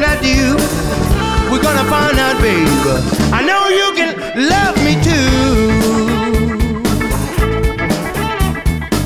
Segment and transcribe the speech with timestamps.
[0.00, 0.56] can I?
[1.50, 2.68] We're gonna find out, babe.
[3.32, 4.14] I know you can
[4.48, 5.28] love me too.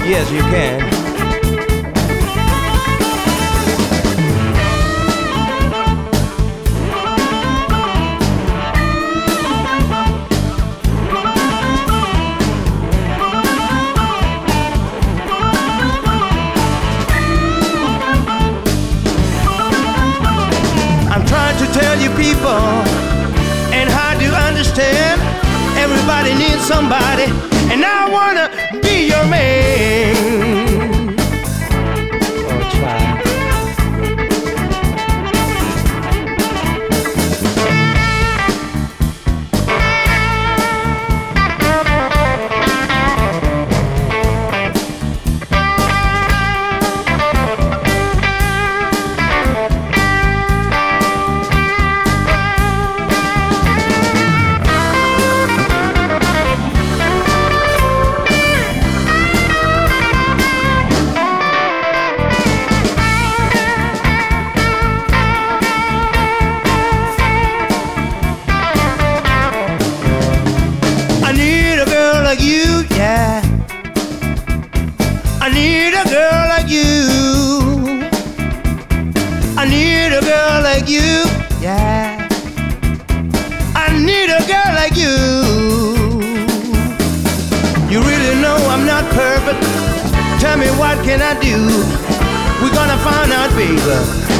[0.05, 0.92] Yes, you can.
[26.63, 27.25] somebody,
[27.73, 28.47] and I wanna
[28.83, 29.62] be your man.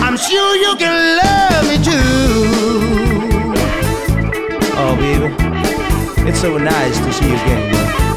[0.03, 3.13] I'm sure you can love me too.
[4.75, 5.29] Oh, baby,
[6.29, 8.12] it's so nice to see you again.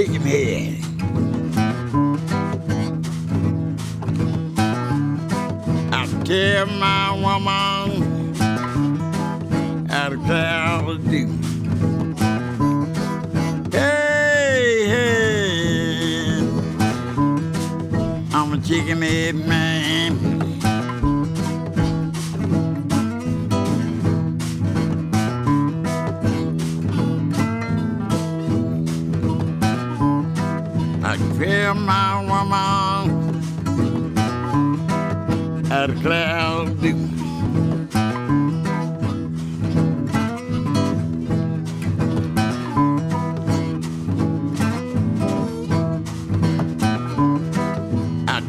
[0.00, 0.39] You your.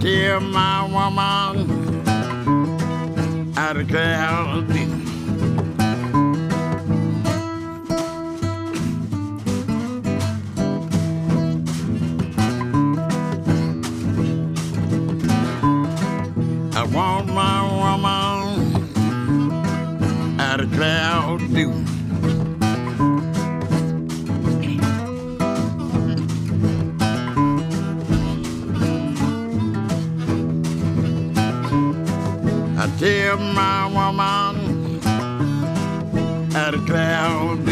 [0.02, 2.02] Dear my woman.
[3.56, 4.18] I declare
[33.40, 35.00] my woman.
[36.54, 37.66] At a cloud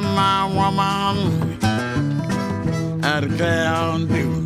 [0.00, 1.64] my woman
[3.04, 4.45] at Kalamazoo.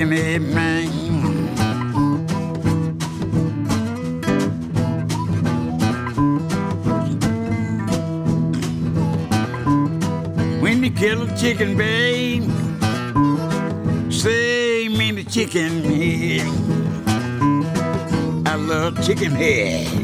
[0.00, 0.88] to me, man.
[10.62, 12.44] When you kill a chicken, babe,
[14.10, 16.46] say me the chicken head.
[18.46, 19.99] I love chicken head.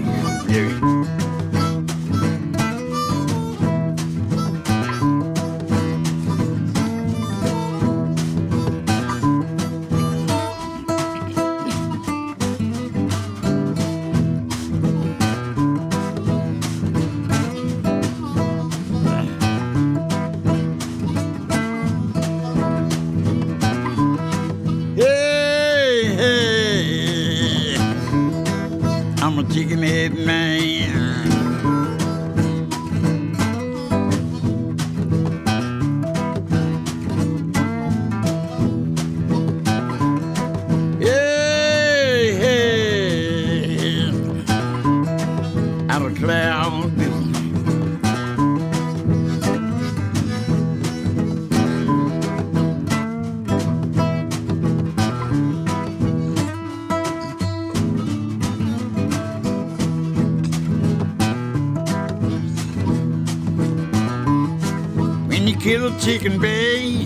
[66.07, 67.05] chicken bay.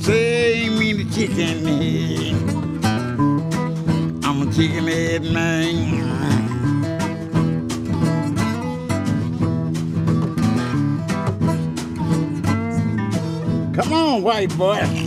[0.00, 2.36] Say me the chicken head.
[4.24, 6.04] I'm a chicken head man.
[13.74, 15.05] Come on, white boy.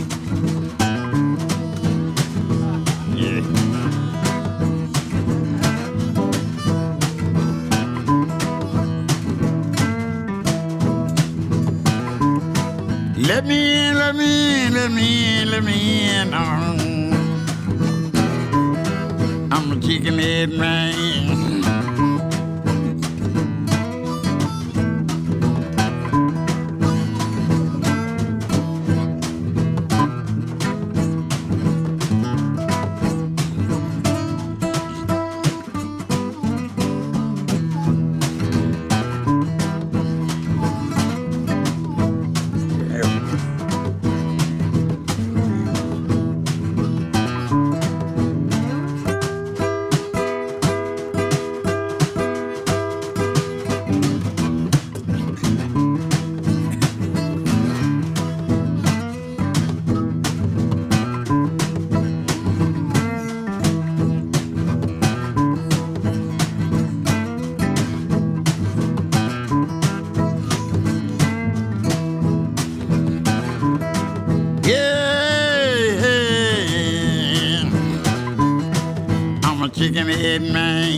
[80.38, 80.89] Man.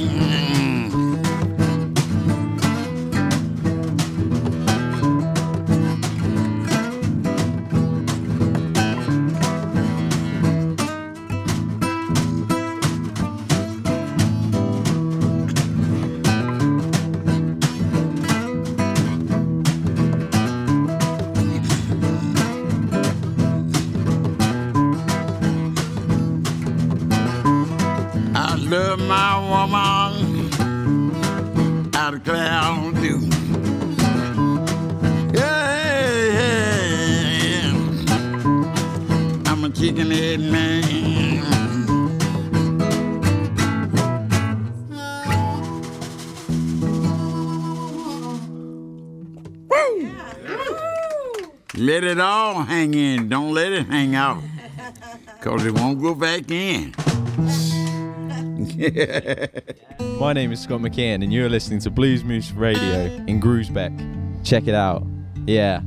[55.43, 56.95] Cause it won't go back in.
[60.21, 64.45] My name is Scott McCann, and you're listening to Blues Moose Radio in Groesbeek.
[64.45, 65.05] Check it out.
[65.45, 65.83] Yeah.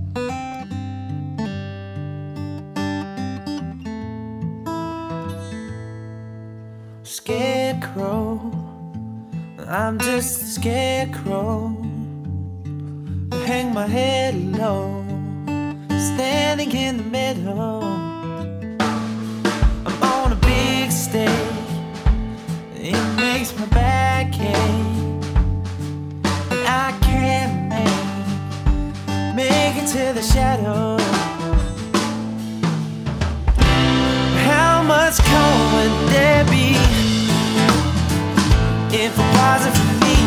[7.04, 8.52] Scarecrow,
[9.70, 11.70] I'm just a scarecrow.
[13.46, 15.02] Hang my head low,
[15.98, 18.05] standing in the middle.
[21.08, 21.30] Big stage,
[22.76, 24.56] it makes my back ache,
[26.68, 30.98] I can't make make it to the shadow.
[34.46, 36.78] How much cold would there be
[38.92, 40.18] if it wasn't for me?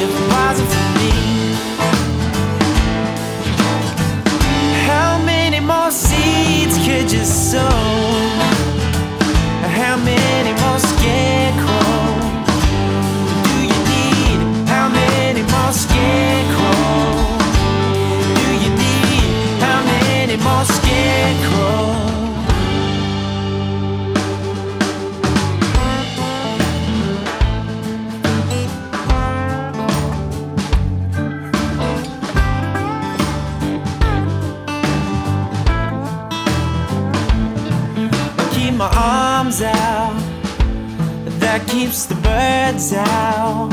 [0.00, 1.12] If it wasn't for me,
[4.86, 8.11] how many more seeds could you sow?
[42.72, 43.70] The birds out.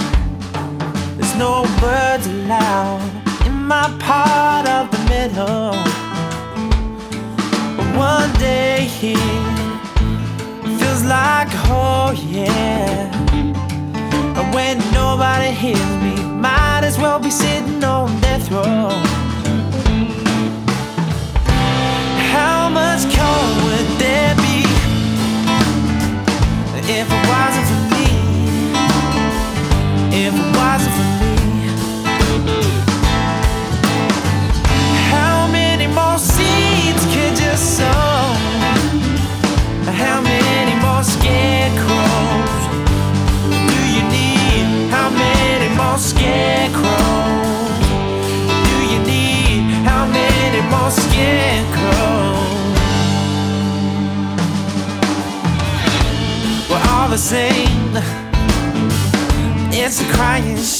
[1.18, 3.02] There's no birds allowed
[3.46, 5.72] in my part of the middle.
[7.78, 9.18] But one day here
[10.78, 13.10] feels like oh yeah.
[14.38, 18.90] And when nobody hears me, might as well be sitting on death row.
[22.32, 23.69] How much cold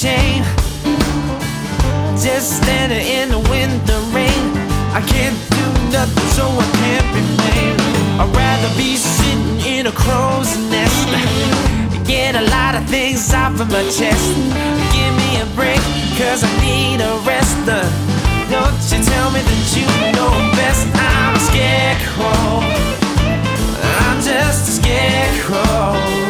[0.00, 0.42] shame.
[2.16, 4.44] Just standing in the wind, the rain.
[4.96, 7.80] I can't do nothing, so I can't be blamed.
[8.16, 11.04] I'd rather be sitting in a crow's nest.
[12.08, 14.24] Get a lot of things off of my chest.
[14.96, 15.82] Give me a break,
[16.16, 17.60] cause I need a rest.
[18.48, 19.84] Don't you tell me that you
[20.16, 20.88] know best.
[20.96, 22.64] I'm a scarecrow.
[24.00, 26.20] I'm just a scarecrow.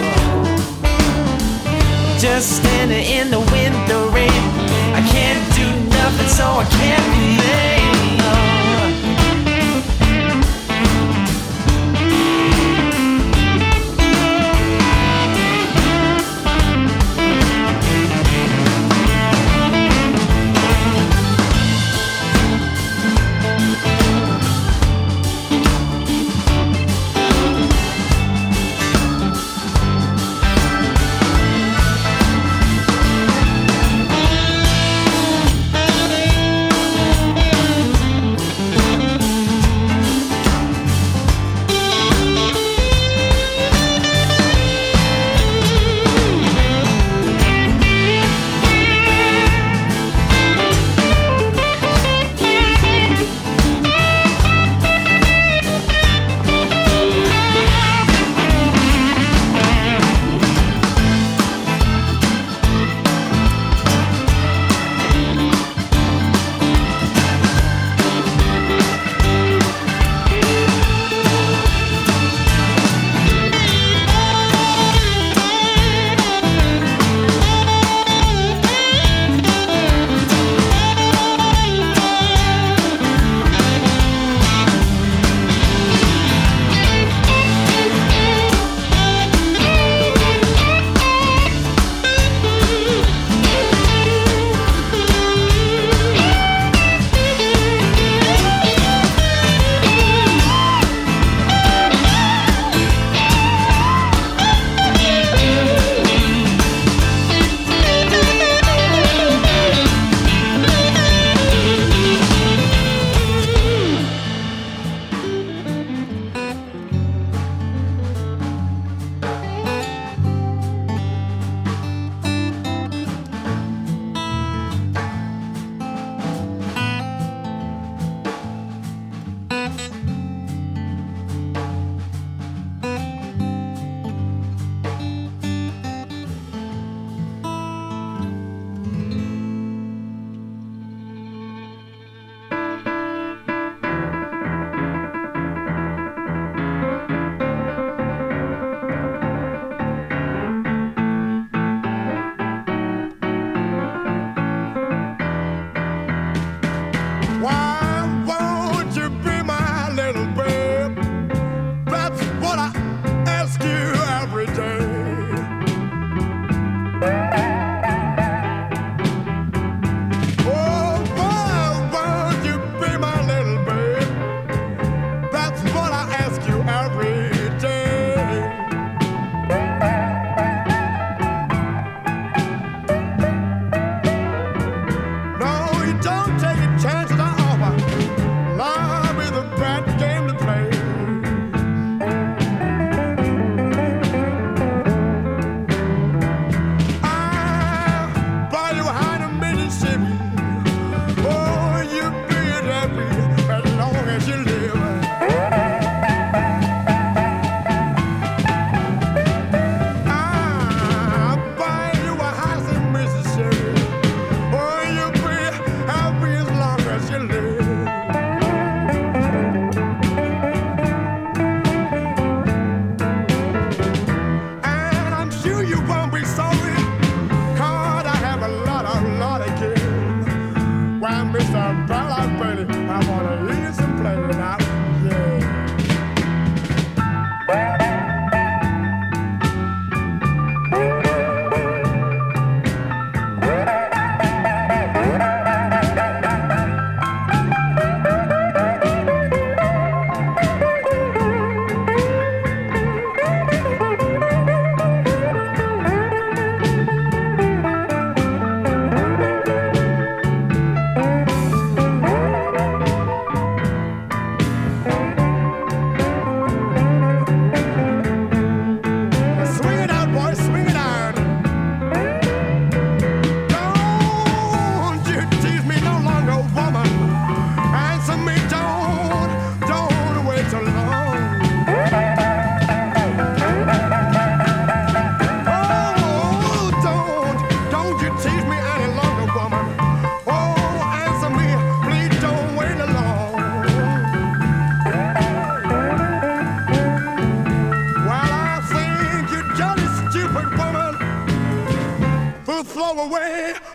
[2.18, 3.40] Just standing in the
[6.40, 7.79] so I can't be late.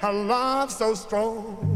[0.05, 1.74] Her love so strong.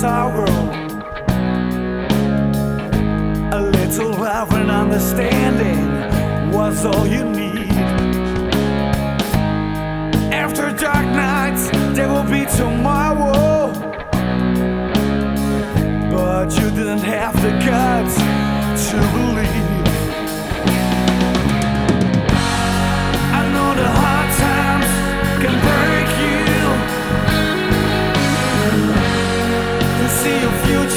[0.00, 0.46] sorrow.
[3.52, 7.70] A little love and understanding was all you need.
[10.32, 13.72] After dark nights, there will be tomorrow.
[16.10, 18.16] But you didn't have the guts
[18.88, 19.59] to believe.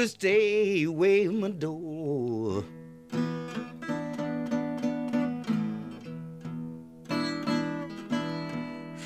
[0.00, 2.64] to stay away from my door.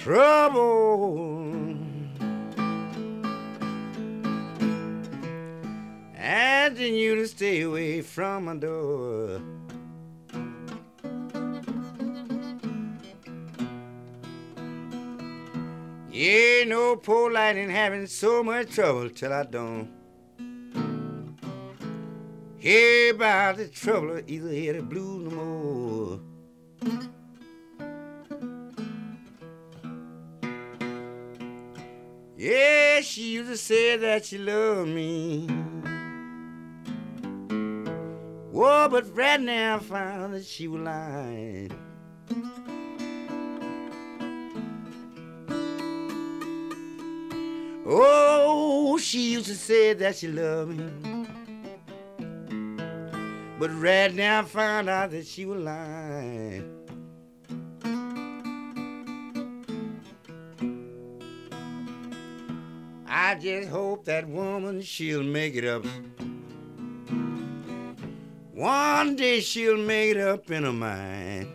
[0.03, 1.77] Trouble.
[6.17, 9.41] Asking you to stay away from my door.
[16.13, 20.04] Yeah, no poor light ain't having so much trouble till I don't
[22.65, 26.21] the trouble, either hear the blues no more.
[32.39, 35.47] Yeah, she used to say that she loved me.
[38.51, 41.71] Whoa, but right now I found that she was lying.
[47.87, 51.15] Oh, she used to say that she loved me.
[53.59, 56.71] But right now I found out that she was lying.
[63.07, 65.85] I just hope that woman she'll make it up.
[68.53, 71.49] One day she'll make it up in her mind.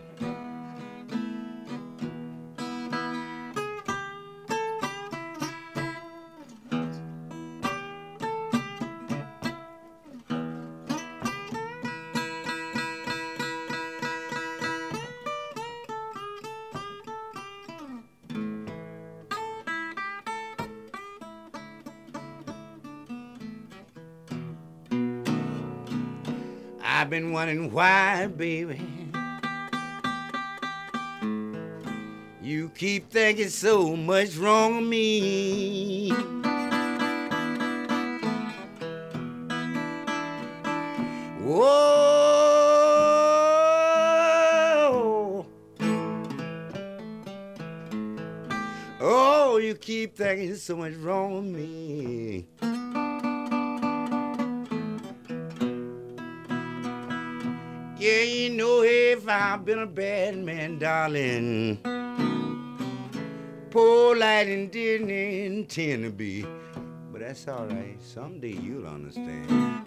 [27.00, 28.78] I've been wondering why, baby.
[32.42, 36.10] You keep thinking so much wrong of me.
[41.40, 41.86] Whoa.
[49.00, 52.46] Oh, you keep thinking so much wrong of me.
[59.52, 61.78] I've been a bad man, darling.
[63.68, 66.46] Poor Lightnin' didn't intend to be.
[67.10, 68.00] But that's all right.
[68.00, 69.79] Someday you'll understand.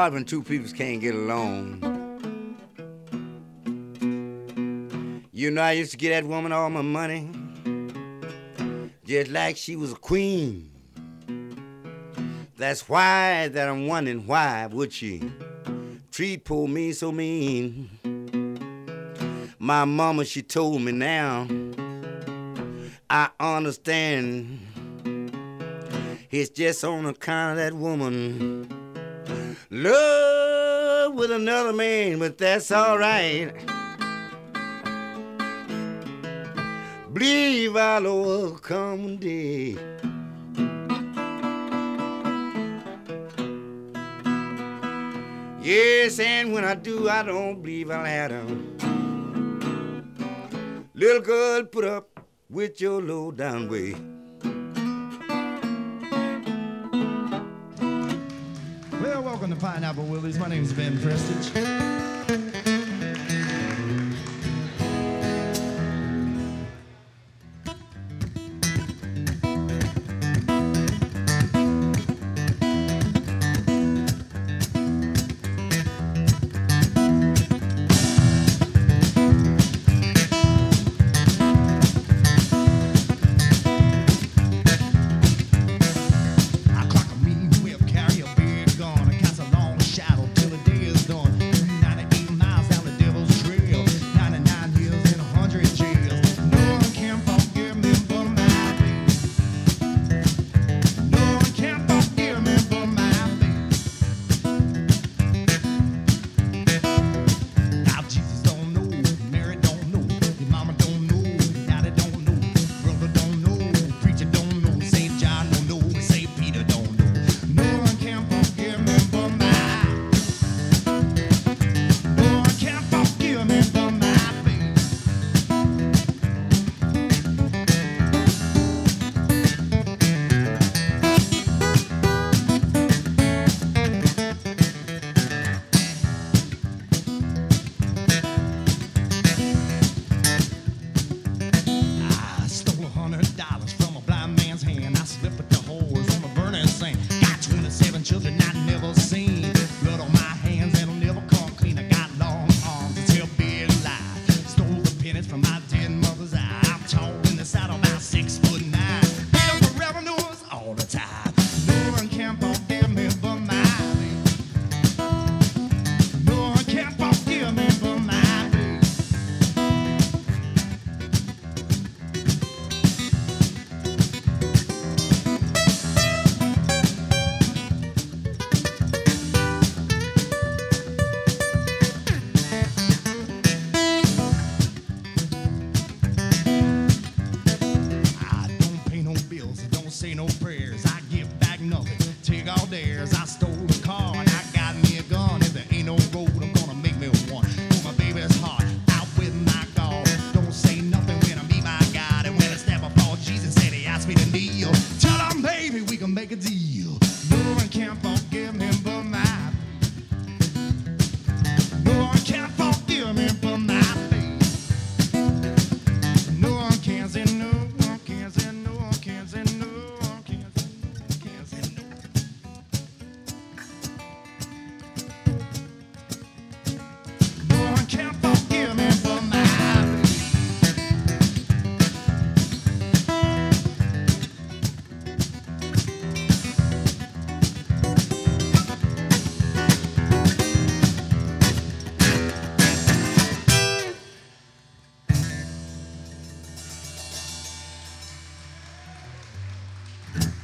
[0.00, 1.82] Hard when two people can't get along.
[5.30, 7.28] You know, I used to get that woman all my money,
[9.04, 10.70] just like she was a queen.
[12.56, 15.30] That's why that I'm wondering why would she
[16.10, 17.90] treat poor me so mean?
[19.58, 21.46] My mama, she told me now.
[23.10, 24.60] I understand.
[26.30, 28.79] It's just on account of that woman
[29.70, 33.52] love with another man, but that's all right.
[37.12, 39.76] Believe I'll overcome one day.
[45.62, 48.76] Yes, and when I do, I don't believe I'll have them.
[50.94, 53.94] Little girl, put up with your low down way.
[59.80, 60.38] Pineapple Willies.
[60.38, 62.09] My name is Ben Prestige.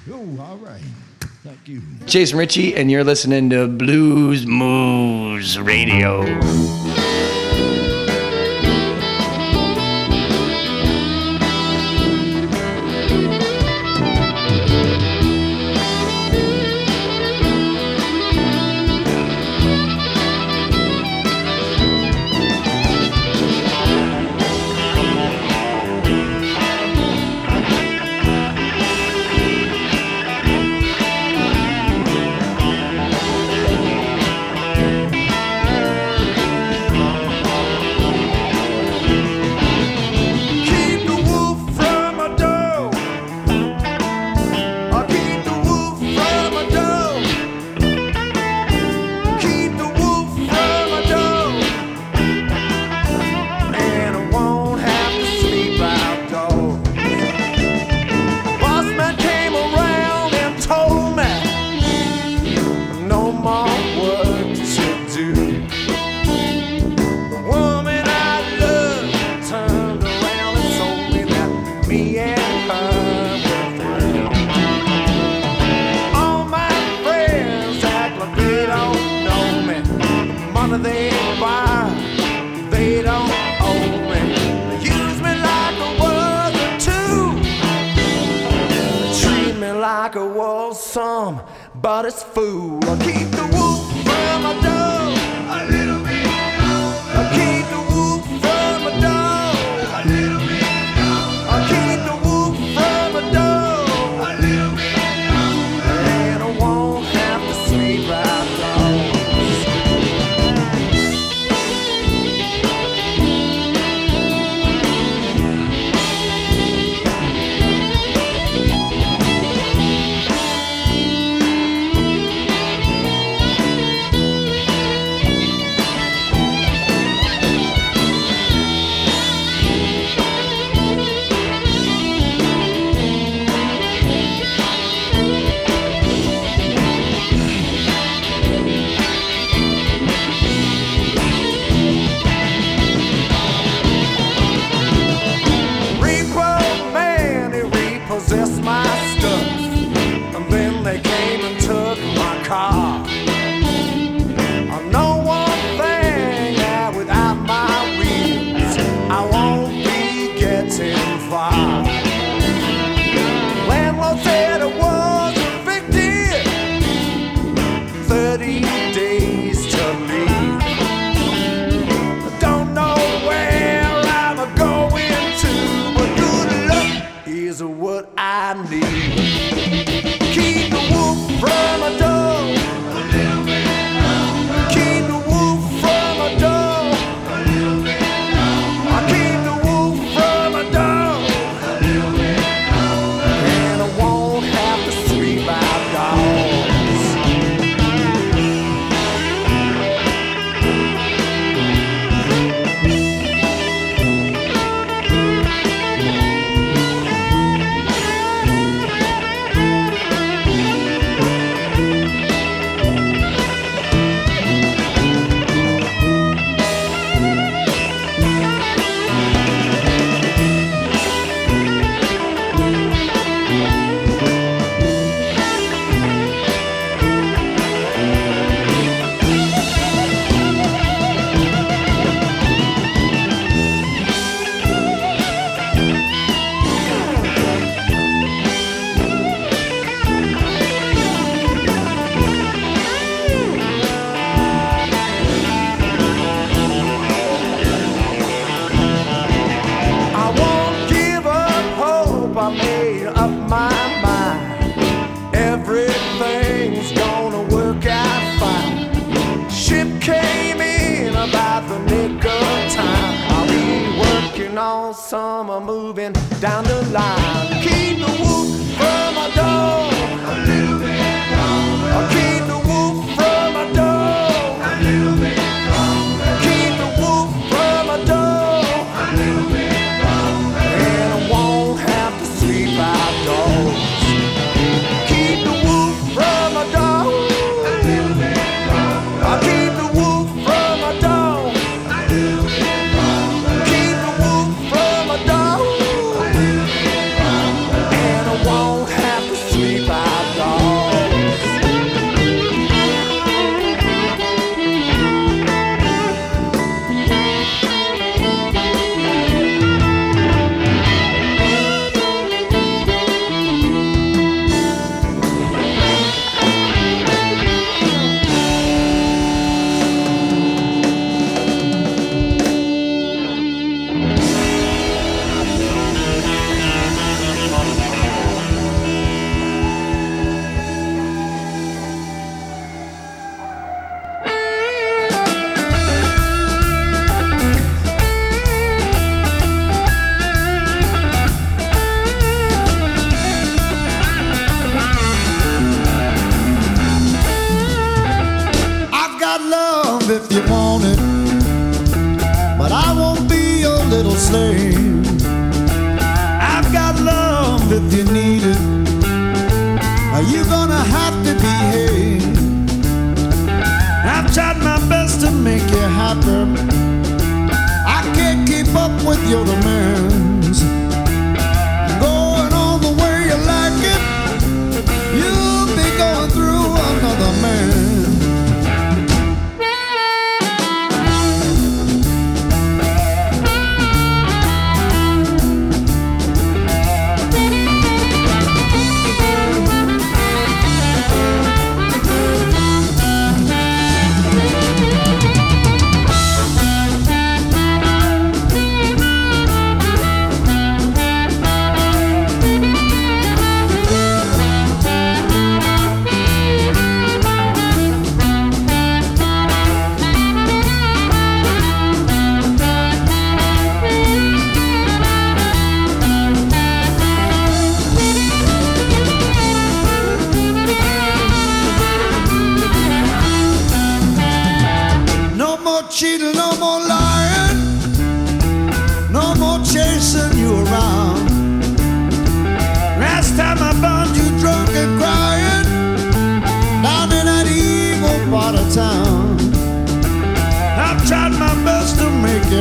[0.08, 0.80] Oh, all right.
[1.42, 1.82] Thank you.
[2.06, 6.24] Jason Ritchie, and you're listening to Blues Moves Radio.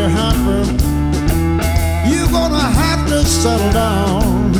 [0.09, 0.65] happen.
[2.09, 4.53] You're gonna have to settle down.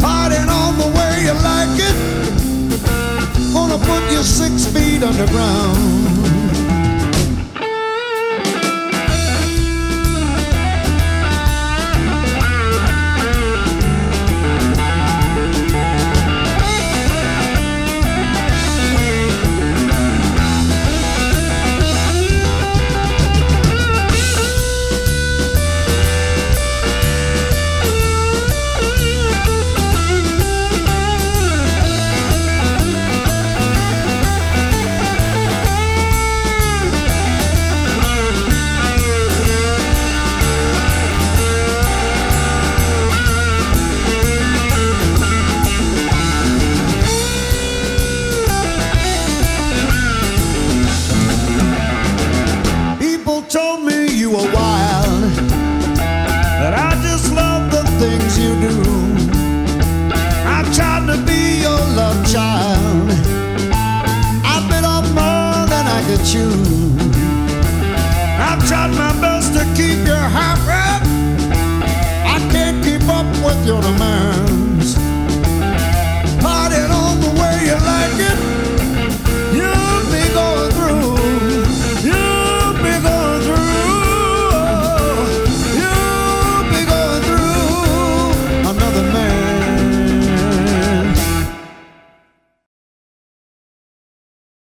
[0.00, 1.96] Partying on the way you like it.
[3.52, 6.31] Gonna put your six feet underground.